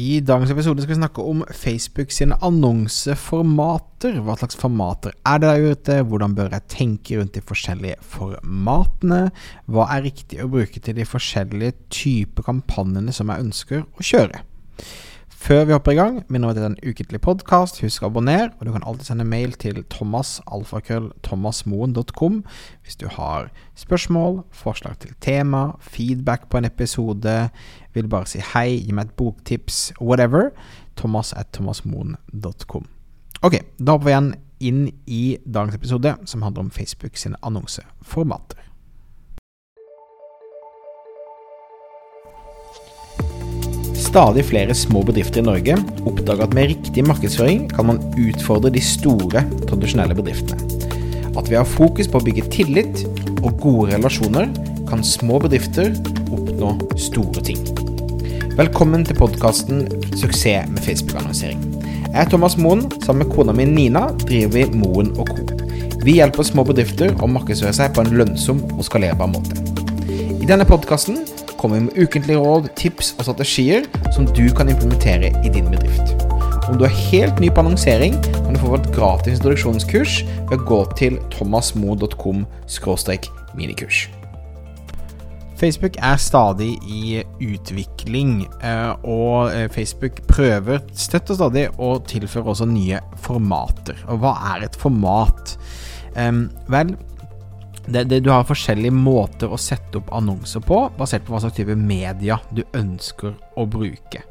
[0.00, 4.20] I dagens episode skal vi snakke om Facebook sine annonseformater.
[4.24, 5.96] Hva slags formater er det der ute?
[6.08, 9.18] Hvordan bør jeg tenke rundt de forskjellige formatene?
[9.68, 14.44] Hva er riktig å bruke til de forskjellige typer kampanjene som jeg ønsker å kjøre?
[15.40, 17.80] Før vi hopper i gang, minner det er en ukentlig podkast.
[17.80, 22.44] Husk å abonnere, og du kan alltid sende mail til thomasalfakrøll.thomasmoen.com
[22.84, 27.48] hvis du har spørsmål, forslag til tema, feedback på en episode,
[27.96, 30.52] vil bare si hei, gi meg et boktips, whatever.
[31.00, 32.84] Thomas at thomasmoen.com.
[33.40, 38.60] Ok, da hopper vi igjen inn i dagens episode, som handler om Facebook sine annonseformater.
[44.10, 48.82] Stadig flere små bedrifter i Norge oppdager at med riktig markedsføring kan man utfordre de
[48.82, 50.58] store, tradisjonelle bedriftene.
[51.38, 53.04] At vi har fokus på å bygge tillit
[53.44, 54.50] og gode relasjoner,
[54.90, 55.94] kan små bedrifter
[56.26, 57.62] oppnå store ting.
[58.58, 61.62] Velkommen til podkasten 'Suksess med Facebook-annonsering'.
[62.10, 62.90] Jeg er Thomas Moen.
[63.06, 65.46] Sammen med kona mi Nina driver vi Moen Co.
[66.02, 69.54] Vi hjelper små bedrifter å markedsføre seg på en lønnsom og skalerbar måte.
[70.42, 71.29] I denne podkasten
[71.60, 76.14] kommer med ukentlige råd, tips og strategier som du kan implementere i din bedrift.
[76.70, 80.64] Om du er helt ny på annonsering, kan du få et gratis introduksjonskurs ved å
[80.68, 82.46] gå til thomasmo.com
[83.58, 84.06] minikurs.
[85.60, 92.54] Facebook er stadig i utvikling, eh, og eh, Facebook prøver støtt og stadig å tilføre
[92.54, 93.98] også nye formater.
[94.08, 95.58] Og hva er et format?
[96.66, 96.88] vel,
[97.86, 101.56] det, det, du har forskjellige måter å sette opp annonser på, basert på hva slags
[101.56, 104.24] type media du ønsker å bruke.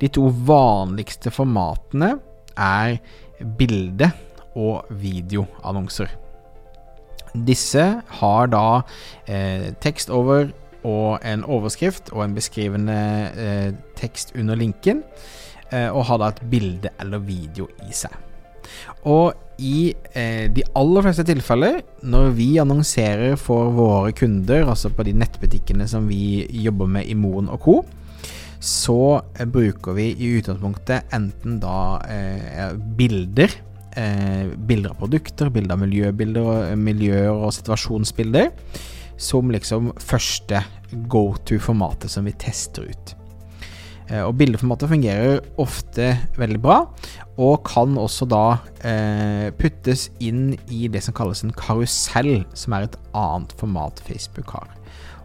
[0.00, 2.14] De to vanligste formatene
[2.56, 2.98] er
[3.58, 4.12] bilde-
[4.58, 6.10] og videoannonser.
[7.46, 7.84] Disse
[8.20, 8.82] har da
[9.30, 10.50] eh, tekst over
[10.82, 12.96] og en overskrift og en beskrivende
[13.36, 13.68] eh,
[14.00, 15.04] tekst under linken,
[15.70, 18.29] eh, og har da et bilde eller video i seg.
[19.08, 25.04] Og i eh, de aller fleste tilfeller, når vi annonserer for våre kunder, altså på
[25.06, 27.80] de nettbutikkene som vi jobber med i Moen og co.,
[28.60, 33.52] så eh, bruker vi i utgangspunktet enten da eh, bilder,
[33.96, 38.52] eh, bilder av produkter, bilder av miljøbilder, og, miljøer og situasjonsbilder,
[39.20, 40.64] som liksom første
[41.08, 43.16] go to-formatet som vi tester ut.
[44.10, 46.80] Eh, og bildeformatet fungerer ofte veldig bra,
[47.40, 48.44] og kan også da
[48.86, 54.50] eh, puttes inn i det som kalles en karusell, som er et annet format Facebook
[54.56, 54.70] har.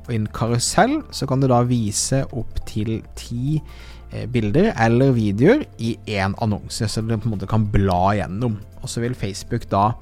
[0.05, 5.15] Og I en karusell så kan du da vise opp til ti eh, bilder eller
[5.17, 8.59] videoer i én annonse, så du på en måte kan bla gjennom.
[8.83, 9.95] Og så vil Facebook da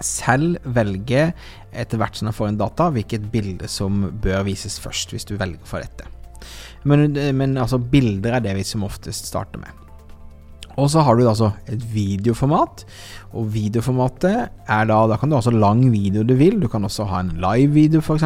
[0.00, 1.32] selv velge,
[1.74, 5.34] etter hvert som du får en data, hvilket bilde som bør vises først, hvis du
[5.34, 6.06] velger for dette.
[6.84, 9.76] Men, men altså, bilder er det vi som oftest starter med.
[10.78, 12.84] Og så har du altså et videoformat,
[13.36, 16.84] og videoformatet er da Da kan du ha så lang video du vil, du kan
[16.86, 18.24] også ha en live-video f.eks.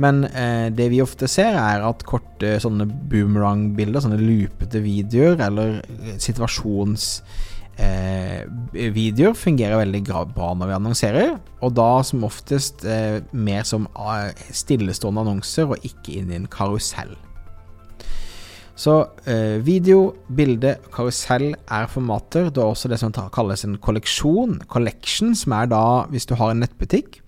[0.00, 5.80] Men eh, det vi ofte ser, er at korte sånne boomerang-bilder, sånne loopete videoer, eller
[6.22, 7.48] situasjonsvideoer,
[7.80, 10.02] eh, fungerer veldig
[10.34, 11.32] bra når vi annonserer.
[11.64, 16.48] Og da som oftest eh, mer som eh, stillestående annonser, og ikke inn i en
[16.50, 17.16] karusell.
[18.80, 18.94] Så
[19.28, 22.48] eh, video, bilde, karusell er formater.
[22.48, 26.54] Det er også det som kalles en kolleksjon, collection, som er da hvis du har
[26.54, 27.20] en nettbutikk,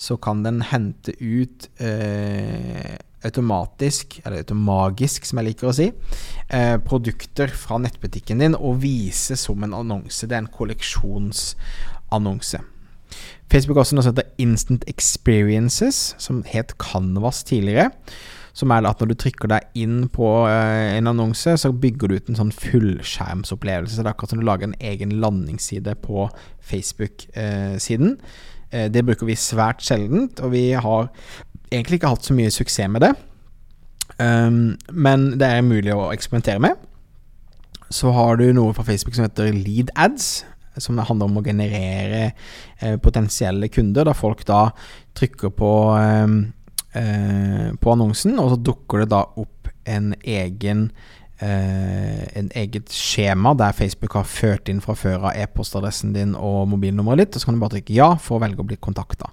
[0.00, 5.88] så kan den hente ut eh, automatisk, eller automagisk som jeg liker å si,
[6.48, 10.26] eh, produkter fra nettbutikken din og vise som en annonse.
[10.26, 12.60] Det er en kolleksjonsannonse.
[13.50, 17.90] Facebook har også noe som heter Instant Experiences, som het Canvas tidligere.
[18.52, 22.16] Som er at når du trykker deg inn på eh, en annonse, så bygger du
[22.18, 23.94] ut en sånn fullskjermsopplevelse.
[23.94, 26.28] Så det er akkurat som du lager en egen landingsside på
[26.60, 28.16] Facebook-siden.
[28.70, 31.10] Eh, det bruker vi svært sjeldent, og vi har
[31.70, 33.14] egentlig ikke hatt så mye suksess med det.
[34.20, 36.78] Um, men det er mulig å eksperimentere med.
[37.90, 40.44] Så har du noe fra Facebook som heter lead ads,
[40.80, 42.30] som handler om å generere
[42.80, 44.06] eh, potensielle kunder.
[44.06, 44.68] Da folk da
[45.18, 46.36] trykker på eh,
[46.90, 50.88] Eh, på annonsen, og så dukker det da opp en egen
[51.44, 56.68] eh, en eget skjema der Facebook har ført inn fra før av e-postadressen din og
[56.72, 59.32] mobilnummeret ditt, og så kan du bare trykke ja for å velge å bli kontakta.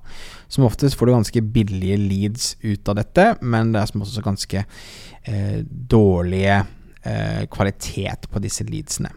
[0.51, 4.25] Som oftest får du ganske billige leads ut av dette, men det er som også
[4.25, 6.61] ganske eh, dårlige
[7.03, 9.11] eh, kvalitet på disse leadsene.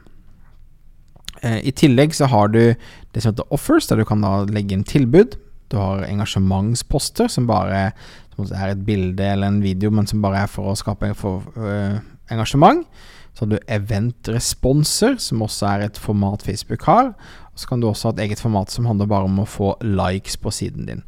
[1.43, 4.77] Eh, I tillegg så har du det som heter offers, der du kan da legge
[4.77, 5.39] inn tilbud.
[5.71, 7.91] Du har engasjementsposter, som bare
[8.35, 11.47] som er et bilde eller en video, men som bare er for å skape for,
[11.59, 12.01] uh,
[12.31, 12.87] engasjement.
[13.35, 17.13] Så har du event-responser, som også er et format Facebook har.
[17.53, 19.75] Og så kan du også ha et eget format som handler bare om å få
[19.85, 21.05] likes på siden din.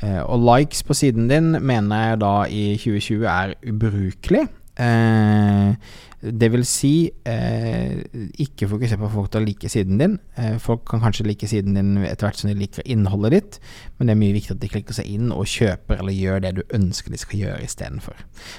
[0.00, 4.46] Eh, og likes på siden din mener jeg da i 2020 er ubrukelig.
[4.78, 5.74] Eh,
[6.20, 8.00] det vil si, eh,
[8.42, 10.18] ikke fokuser på folk til å like siden din.
[10.36, 13.58] Eh, folk kan kanskje like siden din etter hvert som de liker innholdet ditt,
[13.98, 16.54] men det er mye viktig at de klikker seg inn og kjøper eller gjør det
[16.56, 18.18] du ønsker de skal gjøre istedenfor.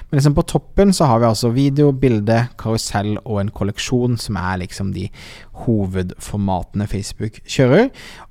[0.10, 4.40] Men liksom på toppen så har vi altså video, bilde, karusell og en kolleksjon, som
[4.40, 5.10] er liksom de
[5.66, 7.90] hovedformatene Facebook kjører.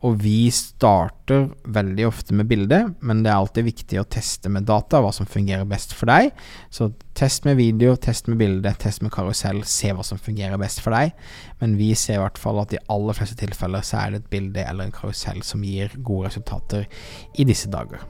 [0.09, 4.65] Og vi starter veldig ofte med bilde, men det er alltid viktig å teste med
[4.65, 6.33] data hva som fungerer best for deg.
[6.73, 10.83] Så test med video, test med bilde, test med karusell, se hva som fungerer best
[10.85, 11.17] for deg.
[11.63, 14.31] Men vi ser i hvert fall at i aller fleste tilfeller så er det et
[14.37, 16.87] bilde eller en karusell som gir gode resultater
[17.35, 18.07] i disse dager.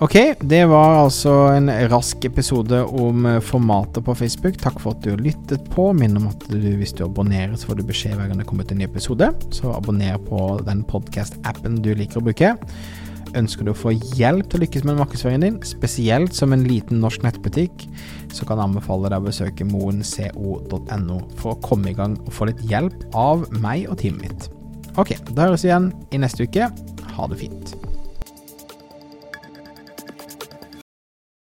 [0.00, 0.14] Ok,
[0.48, 4.56] det var altså en rask episode om eh, formatet på Facebook.
[4.62, 5.90] Takk for at du lyttet på.
[5.92, 8.64] Minn om at du, hvis du abonnerer, så får du beskjed hver gang det kommer
[8.64, 9.28] ut en ny episode.
[9.52, 12.54] Så abonner på den podcast-appen du liker å bruke.
[13.38, 16.98] Ønsker du å få hjelp til å lykkes med markedsføringen din, spesielt som en liten
[17.02, 17.84] norsk nettbutikk,
[18.34, 22.50] så kan jeg anbefale deg å besøke moenco.no for å komme i gang og få
[22.50, 24.50] litt hjelp av meg og teamet mitt.
[24.98, 26.72] Ok, da høres vi igjen i neste uke.
[27.14, 27.89] Ha det fint.